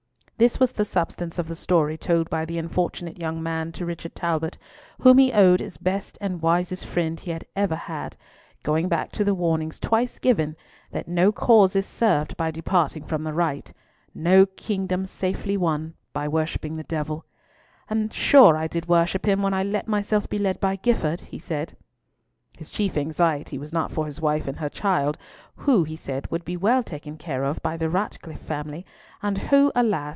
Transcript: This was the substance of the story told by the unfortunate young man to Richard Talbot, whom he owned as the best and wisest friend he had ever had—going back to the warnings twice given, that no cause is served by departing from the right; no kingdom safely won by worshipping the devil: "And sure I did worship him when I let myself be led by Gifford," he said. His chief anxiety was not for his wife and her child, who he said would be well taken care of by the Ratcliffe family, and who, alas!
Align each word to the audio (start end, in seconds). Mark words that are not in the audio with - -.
This 0.41 0.59
was 0.59 0.71
the 0.71 0.85
substance 0.85 1.37
of 1.37 1.47
the 1.47 1.55
story 1.55 1.99
told 1.99 2.27
by 2.27 2.45
the 2.45 2.57
unfortunate 2.57 3.19
young 3.19 3.43
man 3.43 3.71
to 3.73 3.85
Richard 3.85 4.15
Talbot, 4.15 4.57
whom 4.97 5.19
he 5.19 5.31
owned 5.33 5.61
as 5.61 5.75
the 5.75 5.83
best 5.83 6.17
and 6.19 6.41
wisest 6.41 6.83
friend 6.87 7.19
he 7.19 7.29
had 7.29 7.45
ever 7.55 7.75
had—going 7.75 8.89
back 8.89 9.11
to 9.11 9.23
the 9.23 9.35
warnings 9.35 9.79
twice 9.79 10.17
given, 10.17 10.55
that 10.89 11.07
no 11.07 11.31
cause 11.31 11.75
is 11.75 11.85
served 11.85 12.35
by 12.37 12.49
departing 12.49 13.03
from 13.05 13.21
the 13.23 13.33
right; 13.33 13.71
no 14.15 14.47
kingdom 14.47 15.05
safely 15.05 15.55
won 15.57 15.93
by 16.11 16.27
worshipping 16.27 16.75
the 16.75 16.83
devil: 16.85 17.23
"And 17.87 18.11
sure 18.11 18.57
I 18.57 18.65
did 18.65 18.87
worship 18.87 19.27
him 19.27 19.43
when 19.43 19.53
I 19.53 19.61
let 19.61 19.87
myself 19.87 20.27
be 20.27 20.39
led 20.39 20.59
by 20.59 20.75
Gifford," 20.75 21.21
he 21.21 21.37
said. 21.37 21.77
His 22.57 22.71
chief 22.71 22.97
anxiety 22.97 23.59
was 23.59 23.71
not 23.71 23.91
for 23.91 24.07
his 24.07 24.19
wife 24.19 24.47
and 24.47 24.57
her 24.57 24.69
child, 24.69 25.19
who 25.55 25.83
he 25.83 25.95
said 25.95 26.31
would 26.31 26.43
be 26.45 26.57
well 26.57 26.81
taken 26.81 27.15
care 27.19 27.43
of 27.43 27.61
by 27.61 27.77
the 27.77 27.91
Ratcliffe 27.91 28.39
family, 28.41 28.87
and 29.21 29.37
who, 29.37 29.71
alas! 29.75 30.09